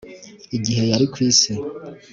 [0.57, 1.51] Igihe yari ku isi